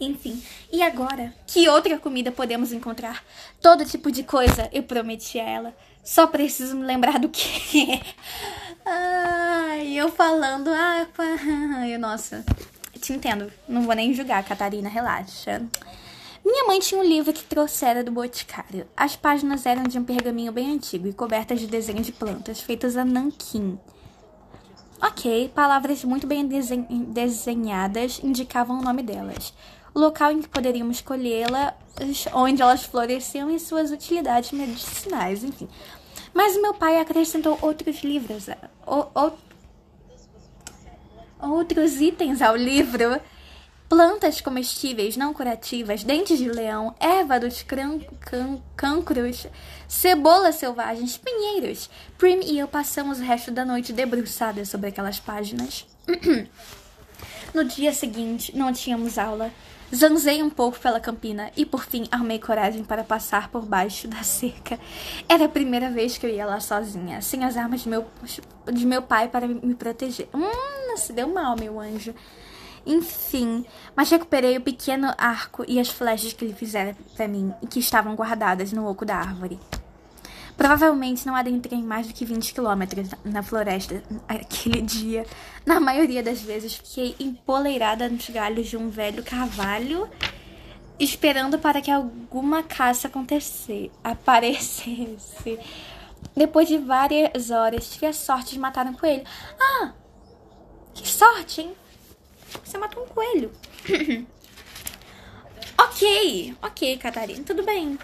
[0.00, 0.42] Enfim,
[0.72, 1.32] e agora?
[1.46, 3.24] Que outra comida podemos encontrar?
[3.60, 5.76] Todo tipo de coisa, eu prometi a ela.
[6.02, 8.00] Só preciso me lembrar do que.
[8.84, 10.70] Ai, eu falando.
[10.70, 11.06] Ah,
[11.98, 12.44] nossa.
[13.00, 13.52] Te entendo.
[13.68, 15.62] Não vou nem julgar, Catarina, relaxa.
[16.44, 18.86] Minha mãe tinha um livro que trouxera do Boticário.
[18.96, 22.96] As páginas eram de um pergaminho bem antigo e cobertas de desenhos de plantas feitas
[22.96, 23.78] a nanquim.
[25.02, 29.52] Ok, palavras muito bem desenhadas indicavam o nome delas
[29.94, 31.74] o local em que poderíamos escolhê-la,
[32.32, 35.68] onde elas floresciam e suas utilidades medicinais, enfim.
[36.32, 38.46] Mas meu pai acrescentou outros livros,
[41.40, 43.20] outros itens ao livro.
[43.88, 47.66] Plantas comestíveis não curativas, dentes de leão, erva dos
[48.76, 49.48] cancros,
[49.88, 51.90] cebolas selvagens, pinheiros.
[52.16, 55.84] Prim e eu passamos o resto da noite debruçadas sobre aquelas páginas.
[57.52, 59.50] no dia seguinte, não tínhamos aula.
[59.94, 64.22] Zanzei um pouco pela campina e por fim armei coragem para passar por baixo da
[64.22, 64.78] cerca.
[65.28, 68.06] Era a primeira vez que eu ia lá sozinha, sem as armas de meu,
[68.72, 70.28] de meu pai para me proteger.
[70.32, 72.14] Hum, se deu mal, meu anjo.
[72.86, 77.66] Enfim, mas recuperei o pequeno arco e as flechas que ele fizera para mim e
[77.66, 79.58] que estavam guardadas no oco da árvore.
[80.56, 85.26] Provavelmente não adentrei mais do que 20 quilômetros na floresta aquele dia.
[85.64, 90.08] Na maioria das vezes fiquei empoleirada nos galhos de um velho carvalho,
[90.98, 95.58] esperando para que alguma caça acontecesse, aparecesse.
[96.36, 99.24] Depois de várias horas, tive a sorte de matar um coelho.
[99.58, 99.92] Ah!
[100.94, 101.74] Que sorte, hein?
[102.64, 103.50] Você matou um coelho.
[105.78, 107.98] ok, ok, Catarina, tudo bem.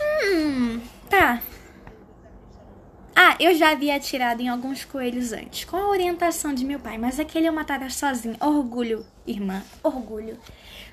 [0.00, 1.42] Hum, tá.
[3.16, 6.98] Ah, eu já havia atirado em alguns coelhos antes, com a orientação de meu pai,
[6.98, 8.36] mas aquele eu matara sozinho.
[8.40, 10.38] Orgulho, irmã, orgulho.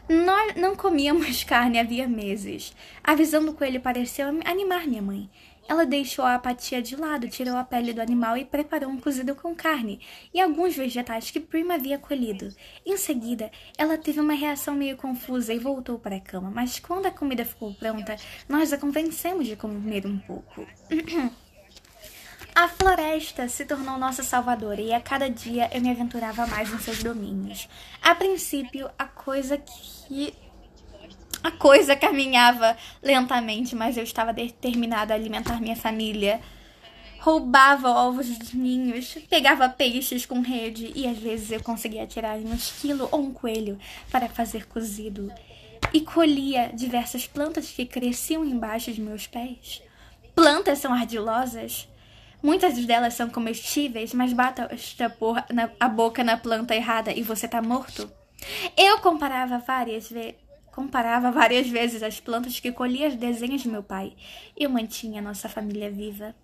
[0.09, 2.73] Nós não comíamos carne havia meses.
[3.03, 5.29] A visão do coelho pareceu animar minha mãe.
[5.67, 9.33] Ela deixou a apatia de lado, tirou a pele do animal e preparou um cozido
[9.33, 9.99] com carne
[10.33, 12.53] e alguns vegetais que Prima havia colhido.
[12.85, 17.07] Em seguida, ela teve uma reação meio confusa e voltou para a cama, mas quando
[17.07, 18.15] a comida ficou pronta,
[18.47, 20.67] nós a convencemos de comer um pouco.
[22.57, 26.79] A floresta se tornou nossa salvadora e a cada dia eu me aventurava mais em
[26.79, 27.67] seus domínios.
[28.01, 30.33] A princípio, a coisa que
[31.45, 36.41] a coisa caminhava lentamente, mas eu estava determinada a alimentar minha família.
[37.19, 42.55] Roubava ovos dos ninhos, pegava peixes com rede e às vezes eu conseguia tirar um
[42.55, 43.77] esquilo ou um coelho
[44.09, 45.31] para fazer cozido.
[45.93, 49.83] e colhia diversas plantas que cresciam embaixo de meus pés.
[50.33, 51.87] Plantas são ardilosas.
[52.41, 54.67] Muitas delas são comestíveis, mas bata
[55.79, 58.11] a boca na planta errada e você tá morto.
[58.75, 60.44] Eu comparava várias vezes
[60.75, 64.13] comparava várias vezes as plantas que colhia os desenhos de meu pai.
[64.57, 66.35] Eu mantinha nossa família viva.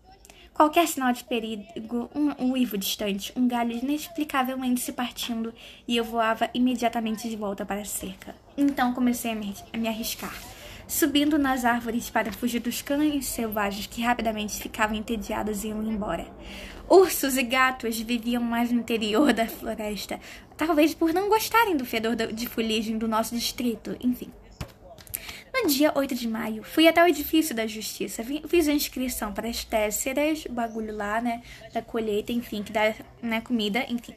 [0.53, 5.53] Qualquer sinal de perigo, um uivo distante, um galho inexplicavelmente se partindo,
[5.87, 8.33] e eu voava imediatamente de volta para a cerca.
[8.57, 10.33] Então comecei a me, a me arriscar,
[10.87, 16.27] subindo nas árvores para fugir dos cães selvagens que rapidamente ficavam entediados e iam embora.
[16.87, 20.19] Ursos e gatos viviam mais no interior da floresta,
[20.65, 24.31] talvez por não gostarem do fedor de fuligem do nosso distrito, enfim.
[25.53, 29.49] No dia 8 de maio, fui até o edifício da justiça, fiz a inscrição para
[29.49, 31.41] as tésseras, bagulho lá, né,
[31.73, 34.15] da colheita, enfim, que dá, né, comida, enfim.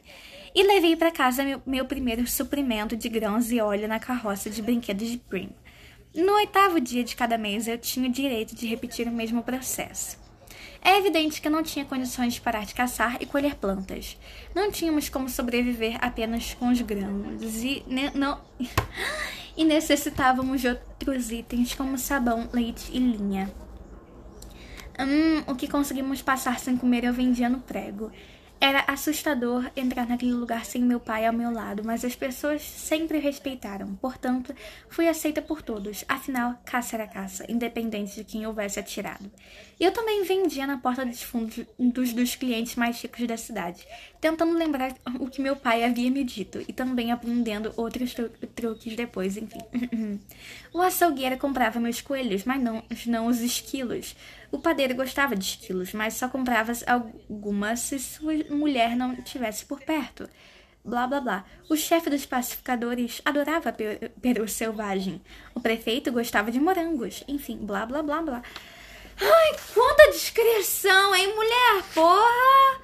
[0.53, 4.61] E levei para casa meu, meu primeiro suprimento de grãos e óleo na carroça de
[4.61, 5.49] brinquedos de Prim.
[6.13, 10.24] No oitavo dia de cada mês, eu tinha o direito de repetir o mesmo processo.
[10.85, 14.15] É evidente que não tinha condições de parar de caçar e colher plantas.
[14.53, 18.39] Não tínhamos como sobreviver apenas com os grãos e, ne não...
[19.57, 23.51] e necessitávamos de outros itens como sabão, leite e linha.
[24.99, 28.11] Hum, o que conseguimos passar sem comer eu vendia no prego.
[28.59, 33.19] Era assustador entrar naquele lugar sem meu pai ao meu lado, mas as pessoas sempre
[33.19, 33.95] respeitaram.
[33.95, 34.55] Portanto,
[34.89, 36.05] fui aceita por todos.
[36.07, 39.29] Afinal, caça era caça, independente de quem houvesse atirado.
[39.79, 43.85] Eu também vendia na porta dos fundos dos, dos clientes mais ricos da cidade,
[44.21, 48.95] tentando lembrar o que meu pai havia me dito e também aprendendo outros tru truques
[48.95, 49.59] depois, enfim.
[50.73, 54.15] o açougueiro comprava meus coelhos, mas não, não os esquilos.
[54.55, 59.81] O padeiro gostava de esquilos, mas só comprava algumas se sua mulher não estivesse por
[59.81, 60.29] perto.
[60.81, 61.45] Blá blá blá.
[61.69, 63.75] O chefe dos pacificadores adorava
[64.21, 65.21] peru selvagem.
[65.53, 67.21] O prefeito gostava de morangos.
[67.27, 68.43] Enfim, blá blá blá blá.
[69.19, 71.83] Ai, quanta descrição, hein, mulher?
[71.93, 72.81] Porra!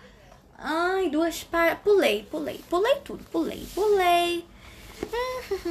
[0.57, 1.81] Ai, duas par...
[1.81, 4.45] Pulei, pulei, pulei tudo, pulei, pulei.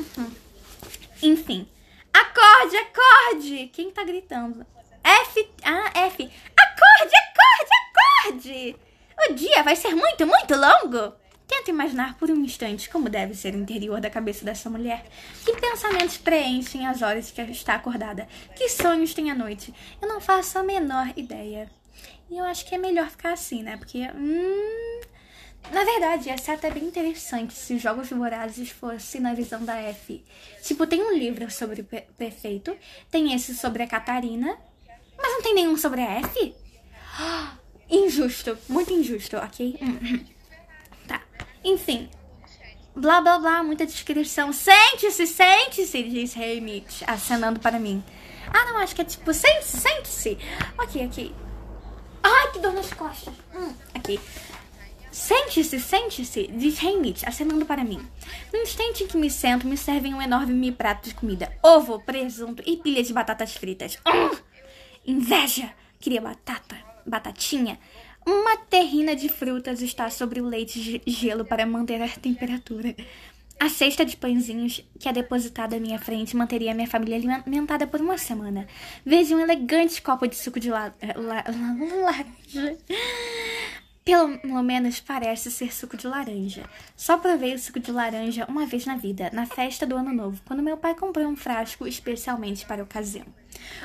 [1.23, 1.69] Enfim.
[2.11, 3.67] Acorde, acorde!
[3.67, 4.65] Quem tá gritando?
[5.31, 5.49] F.
[5.62, 6.29] Ah, F.
[6.57, 7.71] Acorde, acorde,
[8.27, 8.77] acorde!
[9.29, 11.14] O dia vai ser muito, muito longo.
[11.47, 15.05] Tenta imaginar por um instante como deve ser o interior da cabeça dessa mulher.
[15.45, 18.27] Que pensamentos preenchem as horas que está acordada?
[18.57, 19.73] Que sonhos tem à noite?
[20.03, 21.71] Eu não faço a menor ideia.
[22.29, 23.77] E eu acho que é melhor ficar assim, né?
[23.77, 24.09] Porque.
[24.14, 25.01] Hum,
[25.73, 29.77] na verdade, essa é até bem interessante se os Jogos Vorazes fossem na visão da
[29.77, 30.25] F.
[30.62, 31.85] Tipo, tem um livro sobre o
[32.16, 32.77] prefeito,
[33.11, 34.59] tem esse sobre a Catarina,
[35.21, 36.55] mas não tem nenhum sobre a F?
[37.91, 39.79] Injusto, muito injusto, ok?
[41.09, 41.21] tá.
[41.65, 42.09] Enfim.
[42.95, 44.53] Blá blá blá, muita descrição.
[44.53, 48.03] Sente-se, sente-se, diz Mitch, acenando para mim.
[48.53, 50.39] Ah, não, acho que é tipo, sente-se, sente-se.
[50.79, 51.35] Ok, ok.
[52.23, 53.35] Ai, que dor nas costas.
[53.55, 54.21] Hum, aqui.
[55.11, 58.07] Sente-se, sente-se, diz Mitch, acenando para mim.
[58.53, 61.53] No instante em que me sento, me servem um enorme prato de comida.
[61.63, 63.99] Ovo, presunto e pilha de batatas fritas.
[64.07, 64.37] Hum,
[65.11, 65.75] inveja!
[65.99, 67.79] Queria batata, batatinha.
[68.27, 72.94] Uma terrina de frutas está sobre o leite de gelo para manter a temperatura.
[73.59, 78.01] A cesta de pãezinhos que é depositada à minha frente manteria minha família alimentada por
[78.01, 78.66] uma semana.
[79.05, 81.44] Veja um elegante copo de suco de la la
[82.07, 82.79] laranja.
[84.03, 86.68] Pelo menos parece ser suco de laranja.
[86.96, 90.40] Só provei o suco de laranja uma vez na vida, na festa do Ano Novo,
[90.46, 93.27] quando meu pai comprou um frasco especialmente para a ocasião.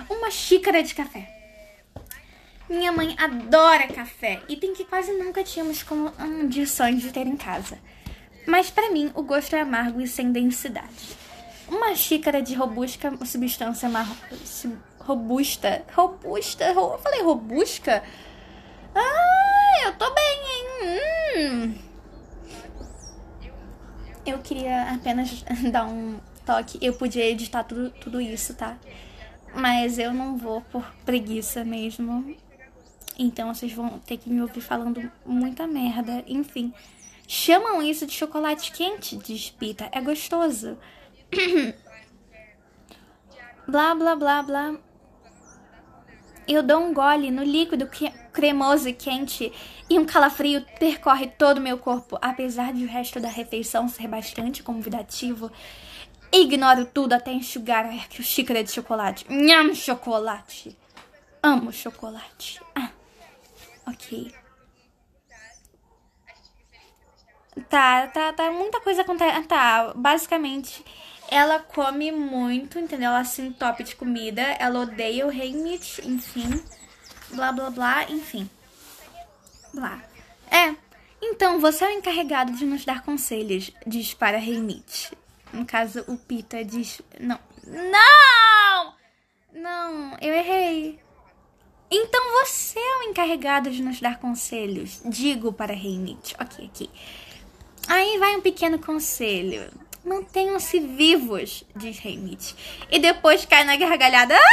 [0.09, 1.31] Uma xícara de café.
[2.69, 7.77] Minha mãe adora café e tem que quase nunca tínhamos condições de ter em casa.
[8.47, 11.15] Mas para mim o gosto é amargo e sem densidade.
[11.67, 14.15] Uma xícara de robusta substância marrom,
[14.99, 18.03] robusta, robusta, eu falei robusca?
[18.95, 20.65] Ah, eu tô bem, hein?
[21.37, 21.75] Hum.
[24.25, 26.79] Eu queria apenas dar um toque.
[26.81, 28.77] Eu podia editar tudo, tudo isso, tá?
[29.55, 32.35] Mas eu não vou por preguiça mesmo.
[33.17, 36.23] Então vocês vão ter que me ouvir falando muita merda.
[36.27, 36.73] Enfim.
[37.27, 39.89] Chamam isso de chocolate quente, diz Pita.
[39.91, 40.77] É gostoso.
[43.67, 44.75] blá, blá, blá, blá.
[46.47, 47.89] Eu dou um gole no líquido
[48.31, 49.51] cremoso e quente
[49.89, 52.19] e um calafrio percorre todo o meu corpo.
[52.21, 55.51] Apesar de o resto da refeição ser bastante convidativo,
[56.31, 59.25] ignoro tudo até enxugar a xícara de chocolate.
[59.29, 60.77] Nham, chocolate.
[61.41, 62.59] Amo chocolate.
[62.75, 62.89] Ah.
[63.87, 64.33] Ok.
[67.69, 68.51] Tá, tá, tá.
[68.51, 69.41] Muita coisa acontece.
[69.43, 70.83] Tá, basicamente
[71.29, 73.09] Ela come muito, entendeu?
[73.09, 74.41] Ela se entope de comida.
[74.41, 76.63] Ela odeia o Mitch, enfim.
[77.31, 78.49] Blá, blá, blá, enfim.
[79.73, 80.03] Blá.
[80.51, 80.75] É.
[81.21, 85.11] Então, você é o encarregado de nos dar conselhos, diz para Mitch.
[85.55, 87.01] No caso, o Pita diz...
[87.19, 87.39] Não.
[87.65, 88.93] Não!
[89.53, 90.99] Não, eu errei.
[91.89, 95.01] Então você é o encarregado de nos dar conselhos.
[95.05, 96.33] Digo para rei Mitch.
[96.33, 96.89] Ok, ok.
[97.87, 99.71] Aí vai um pequeno conselho.
[100.03, 102.53] Mantenham-se vivos, diz Mitch.
[102.91, 104.37] E depois cai na gargalhada.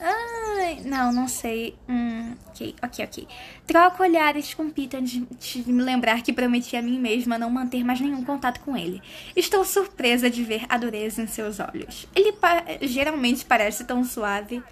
[0.00, 1.76] Ai, não, não sei.
[1.88, 3.28] Hum, ok, ok, ok.
[3.66, 7.84] Troco olhares com Peter de, de me lembrar que prometi a mim mesma não manter
[7.84, 9.02] mais nenhum contato com ele.
[9.34, 12.06] Estou surpresa de ver a dureza em seus olhos.
[12.14, 14.62] Ele pa geralmente parece tão suave.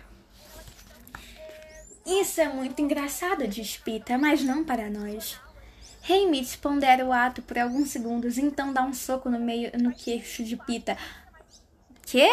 [2.06, 5.40] Isso é muito engraçado, diz Pita, mas não para nós.
[6.08, 10.44] Heimit pondera o ato por alguns segundos, então dá um soco no meio no queixo
[10.44, 10.96] de Pita.
[12.06, 12.30] Quê?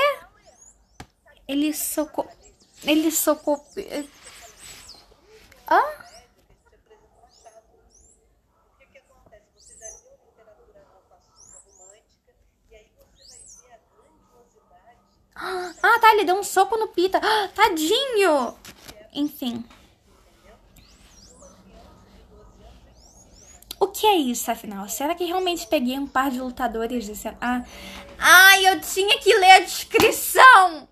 [1.47, 2.29] Ele socou.
[2.86, 3.65] Ele socou.
[5.69, 5.82] Hã?
[15.86, 17.19] Ah, tá, ele deu um soco no Pita.
[17.22, 18.56] Ah, tadinho!
[19.13, 19.65] Enfim.
[23.80, 24.88] O que é isso, afinal?
[24.88, 27.28] Será que realmente peguei um par de lutadores desse...
[27.41, 30.88] Ah, eu tinha que ler a descrição!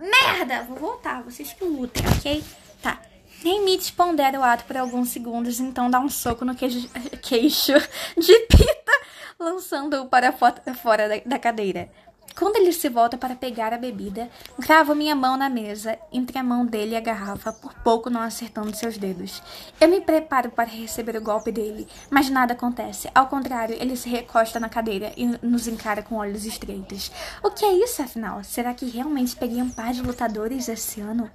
[0.00, 0.62] Merda!
[0.62, 2.42] Vou voltar, vocês que lutem, ok?
[2.82, 2.98] Tá.
[3.44, 6.88] Nemite pondera o ato por alguns segundos, então dá um soco no queijo,
[7.22, 7.74] queixo
[8.16, 8.92] de Pita,
[9.38, 11.90] lançando-o para fora da cadeira.
[12.36, 14.30] Quando ele se volta para pegar a bebida,
[14.62, 18.20] cravo minha mão na mesa, entre a mão dele e a garrafa, por pouco não
[18.20, 19.42] acertando seus dedos.
[19.80, 23.10] Eu me preparo para receber o golpe dele, mas nada acontece.
[23.14, 27.10] Ao contrário, ele se recosta na cadeira e nos encara com olhos estreitos.
[27.42, 28.42] O que é isso, afinal?
[28.42, 31.30] Será que realmente peguei um par de lutadores esse ano?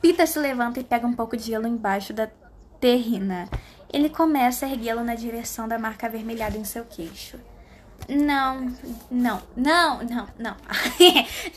[0.00, 2.28] Pita se levanta e pega um pouco de gelo embaixo da
[2.80, 3.48] terrina.
[3.92, 7.38] Ele começa a erguê-lo na direção da marca avermelhada em seu queixo.
[8.08, 8.72] Não,
[9.10, 10.56] não, não, não, não.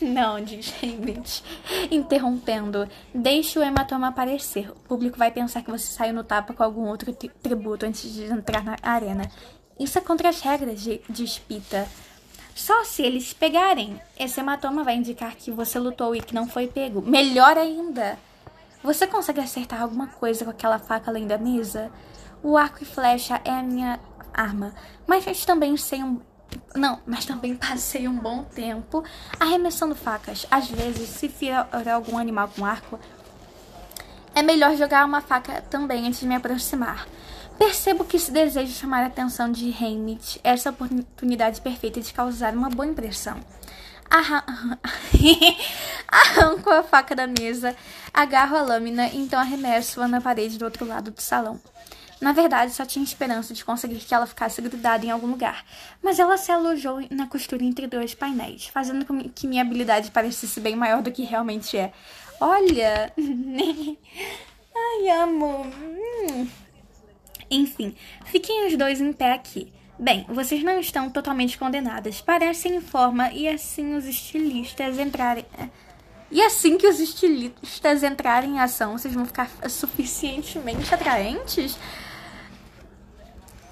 [0.00, 1.42] não, diz Hamish,
[1.90, 2.88] interrompendo.
[3.14, 4.70] Deixe o hematoma aparecer.
[4.70, 8.24] O público vai pensar que você saiu no tapa com algum outro tributo antes de
[8.24, 9.30] entrar na arena.
[9.78, 11.86] Isso é contra as regras, diz Pita.
[12.54, 14.00] Só se eles pegarem.
[14.18, 17.02] Esse hematoma vai indicar que você lutou e que não foi pego.
[17.02, 18.18] Melhor ainda.
[18.82, 21.90] Você consegue acertar alguma coisa com aquela faca além da mesa?
[22.42, 24.00] O arco e flecha é a minha
[24.32, 24.74] arma,
[25.06, 26.20] mas também sei um
[26.76, 29.02] não, mas também passei um bom tempo
[29.38, 30.46] arremessando facas.
[30.50, 32.98] Às vezes, se fira algum animal com arco,
[34.34, 37.06] é melhor jogar uma faca também antes de me aproximar.
[37.58, 42.68] Percebo que se desejo chamar a atenção de Heimit, essa oportunidade perfeita de causar uma
[42.68, 43.40] boa impressão.
[46.06, 47.74] Arranco a faca da mesa,
[48.12, 51.58] agarro a lâmina e então arremesso-a na parede do outro lado do salão.
[52.20, 55.64] Na verdade, só tinha esperança de conseguir que ela ficasse grudada em algum lugar,
[56.02, 60.58] mas ela se alojou na costura entre dois painéis, fazendo com que minha habilidade parecesse
[60.60, 61.92] bem maior do que realmente é.
[62.40, 63.12] Olha!
[64.74, 65.66] Ai, amo!
[65.66, 66.48] Hum.
[67.50, 69.72] Enfim, fiquem os dois em pé aqui.
[69.98, 72.20] Bem, vocês não estão totalmente condenadas.
[72.20, 75.46] Parecem em forma e assim os estilistas entrarem.
[76.30, 81.78] E assim que os estilistas entrarem em ação, vocês vão ficar suficientemente atraentes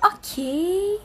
[0.05, 1.01] Ok.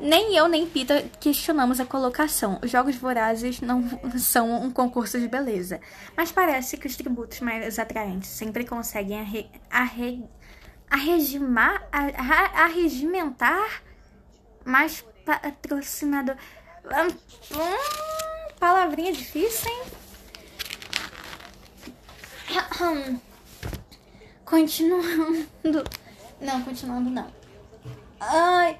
[0.00, 2.58] Nem eu nem Pita questionamos a colocação.
[2.62, 3.82] Os jogos vorazes não
[4.18, 5.80] são um concurso de beleza.
[6.14, 10.28] Mas parece que os tributos mais atraentes sempre conseguem arre, arre,
[10.90, 13.82] arregimar, arregimentar
[14.62, 16.36] mais patrocinador.
[16.84, 17.08] Hum,
[18.60, 19.84] palavrinha difícil, hein?
[24.44, 25.84] Continuando.
[26.40, 27.37] Não, continuando não.
[28.20, 28.78] Ai.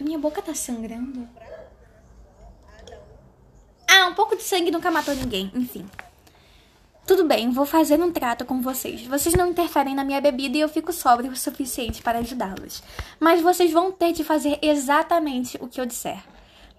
[0.00, 1.28] Minha boca tá sangrando.
[3.88, 5.50] Ah, um pouco de sangue nunca matou ninguém.
[5.54, 5.88] Enfim.
[7.06, 9.06] Tudo bem, vou fazer um trato com vocês.
[9.06, 12.82] Vocês não interferem na minha bebida e eu fico sóbrio o suficiente para ajudá-los.
[13.20, 16.22] Mas vocês vão ter de fazer exatamente o que eu disser.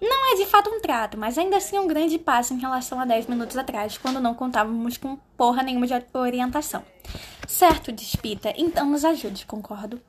[0.00, 3.00] Não é de fato um trato, mas ainda assim é um grande passo em relação
[3.00, 6.84] a 10 minutos atrás, quando não contávamos com porra nenhuma de orientação.
[7.46, 10.00] Certo, despita, então nos ajude, concordo.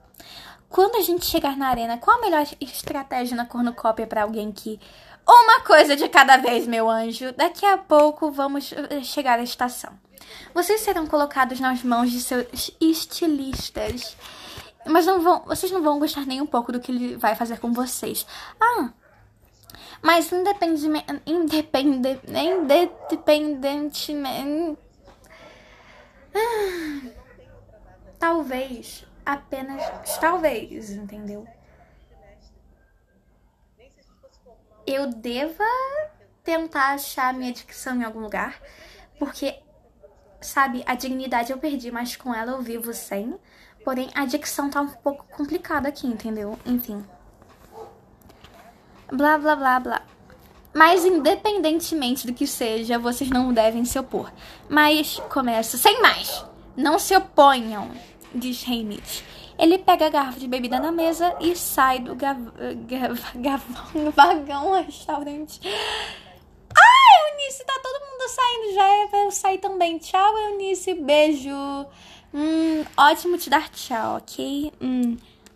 [0.70, 4.80] Quando a gente chegar na arena, qual a melhor estratégia na cornucópia para alguém que
[5.28, 7.32] Uma coisa de cada vez, meu anjo.
[7.34, 9.92] Daqui a pouco vamos eh, chegar à estação.
[10.54, 14.16] Vocês serão colocados nas mãos de seus estilistas.
[14.86, 17.60] Mas não vão, vocês não vão gostar nem um pouco do que ele vai fazer
[17.60, 18.26] com vocês.
[18.60, 18.90] Ah,
[20.02, 22.20] mas independentemente, independe,
[23.12, 24.78] independentemente,
[26.34, 27.02] ah,
[28.20, 29.82] talvez, apenas
[30.20, 31.48] talvez, entendeu?
[34.86, 35.64] Eu deva
[36.44, 38.62] tentar achar minha dicção em algum lugar,
[39.18, 39.60] porque
[40.42, 43.40] sabe, a dignidade eu perdi, mas com ela eu vivo sem.
[43.84, 46.58] Porém, a dicção tá um pouco complicada aqui, entendeu?
[46.66, 47.06] Enfim.
[49.12, 50.02] Blá, blá, blá, blá.
[50.74, 54.32] Mas, independentemente do que seja, vocês não devem se opor.
[54.68, 56.44] Mas, começa sem mais.
[56.76, 57.90] Não se oponham,
[58.34, 59.24] diz Hamish.
[59.58, 62.38] Ele pega a garrafa de bebida na mesa e sai do gav
[62.88, 65.62] gav gavão, vagão restaurante.
[66.78, 68.74] Ah, Eunice, tá todo mundo saindo.
[68.74, 69.98] Já é eu sair também.
[69.98, 70.94] Tchau, Eunice.
[70.96, 71.56] Beijo.
[72.34, 74.74] Hum, ótimo te dar tchau, ok?
[74.82, 75.16] Hum,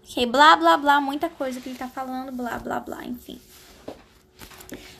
[0.10, 1.00] ok, blá, blá, blá.
[1.00, 2.32] Muita coisa que ele tá falando.
[2.32, 3.06] Blá, blá, blá.
[3.06, 3.40] Enfim.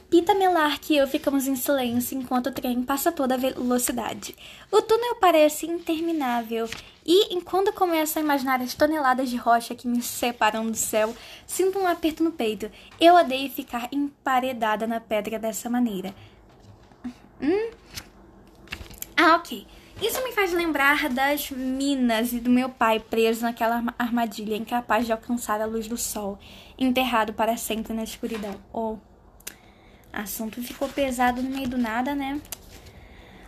[0.10, 4.36] Pita Melark e eu ficamos em silêncio enquanto o trem passa toda a velocidade.
[4.72, 6.68] O túnel parece interminável
[7.06, 11.78] e, enquanto começo a imaginar as toneladas de rocha que me separam do céu, sinto
[11.78, 12.72] um aperto no peito.
[13.00, 16.14] Eu odeio ficar emparedada na pedra dessa maneira.
[17.40, 17.72] Hum?
[19.16, 19.68] Ah, ok.
[20.02, 25.12] Isso me faz lembrar das minas e do meu pai preso naquela armadilha, incapaz de
[25.12, 26.40] alcançar a luz do sol,
[26.78, 28.56] enterrado para sempre na escuridão.
[28.72, 28.98] Oh.
[30.12, 32.40] Assunto ficou pesado no meio do nada, né?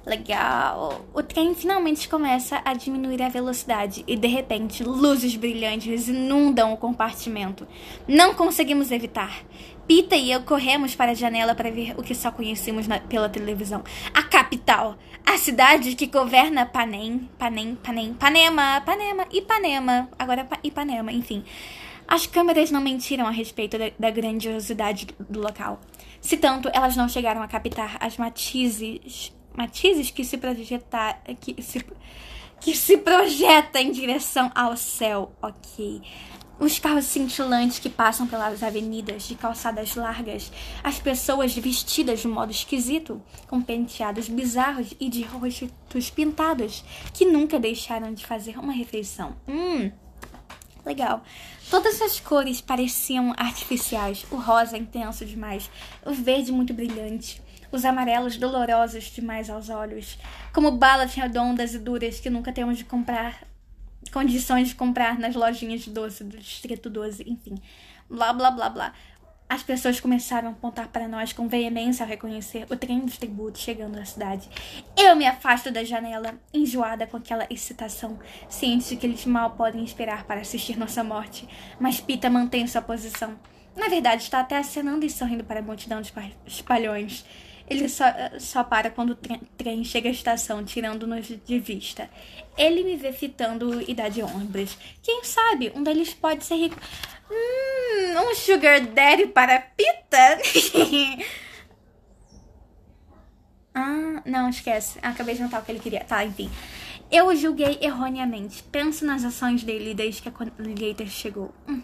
[0.05, 1.05] Legal.
[1.13, 6.77] O trem finalmente começa a diminuir a velocidade e de repente luzes brilhantes inundam o
[6.77, 7.67] compartimento.
[8.07, 9.43] Não conseguimos evitar.
[9.91, 13.27] Pita e eu corremos para a janela para ver o que só conhecemos na, pela
[13.27, 13.83] televisão.
[14.13, 21.43] A capital, a cidade que governa Panem, Panem, Panem, Panema, Panema, Ipanema, agora Ipanema, enfim.
[22.07, 25.81] As câmeras não mentiram a respeito da, da grandiosidade do, local.
[26.21, 31.85] Se tanto, elas não chegaram a captar as matizes, matizes que se projetar, que se,
[32.61, 36.01] que se projeta em direção ao céu, ok.
[36.61, 40.51] Os carros cintilantes que passam pelas avenidas de calçadas largas,
[40.83, 46.83] as pessoas vestidas de modo esquisito, com penteados bizarros e de rostos pintados,
[47.15, 49.35] que nunca deixaram de fazer uma refeição.
[49.47, 49.91] Hum,
[50.85, 51.23] legal.
[51.71, 54.23] Todas as cores pareciam artificiais.
[54.29, 55.67] O rosa intenso demais,
[56.05, 57.41] o verde muito brilhante,
[57.71, 60.15] os amarelos dolorosos demais aos olhos,
[60.53, 63.49] como balas redondas e duras que nunca temos de comprar
[64.09, 67.55] condições de comprar nas lojinhas de doce do Distrito 12, enfim.
[68.09, 68.93] Blá blá blá blá.
[69.51, 73.61] As pessoas começaram a apontar para nós com veemência ao reconhecer o trem dos tributos
[73.61, 74.49] chegando à cidade.
[74.95, 79.83] Eu me afasto da janela, enjoada com aquela excitação, ciente de que eles mal podem
[79.83, 81.45] esperar para assistir nossa morte.
[81.77, 83.37] Mas Pita mantém sua posição.
[83.75, 86.13] Na verdade, está até acenando e sorrindo para a multidão de
[86.47, 87.25] espalhões.
[87.69, 88.05] Ele só,
[88.39, 92.09] só para quando o trem, trem chega à estação, tirando-nos de vista.
[92.57, 94.77] Ele me vê fitando e dá de ombros.
[95.01, 96.77] Quem sabe um deles pode ser rico.
[97.29, 100.39] Hum, um sugar daddy para Pita?
[103.73, 104.99] ah, não, esquece.
[105.01, 106.03] Acabei de notar o que ele queria.
[106.03, 106.51] Tá, enfim.
[107.11, 108.63] Eu julguei erroneamente.
[108.63, 111.53] Penso nas ações dele desde que a colheita chegou.
[111.67, 111.81] Hum.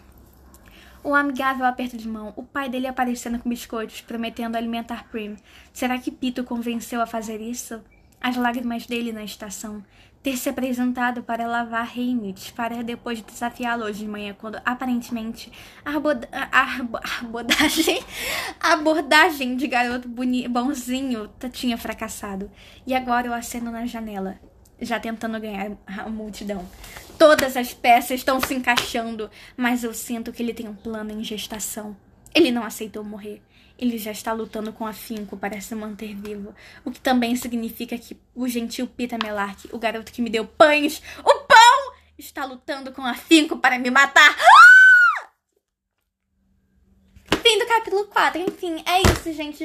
[1.02, 5.36] O amigável aperto de mão, o pai dele aparecendo com biscoitos, prometendo alimentar Prim.
[5.72, 7.80] Será que Pito convenceu a fazer isso?
[8.20, 9.84] As lágrimas dele na estação
[10.22, 15.50] ter se apresentado para lavar Hamish, para depois desafiá-lo hoje de manhã, quando aparentemente
[15.84, 15.94] a,
[17.20, 18.02] abordagem,
[18.60, 22.50] abordagem de garoto bonzinho tinha fracassado.
[22.86, 24.38] E agora eu aceno na janela,
[24.80, 26.66] já tentando ganhar a multidão.
[27.18, 31.24] Todas as peças estão se encaixando, mas eu sinto que ele tem um plano em
[31.24, 31.96] gestação.
[32.34, 33.42] Ele não aceitou morrer.
[33.78, 36.54] Ele já está lutando com afinco para se manter vivo.
[36.84, 41.00] O que também significa que o gentil Peter Melark, o garoto que me deu pães,
[41.20, 44.36] o pão, está lutando com afinco para me matar.
[44.36, 44.68] Ah!
[47.40, 48.42] Fim do capítulo 4.
[48.42, 49.64] Enfim, é isso, gente.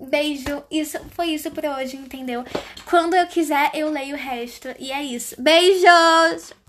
[0.00, 0.64] Beijo.
[0.70, 2.44] Isso foi isso por hoje, entendeu?
[2.86, 4.68] Quando eu quiser, eu leio o resto.
[4.78, 5.40] E é isso.
[5.40, 6.56] Beijos!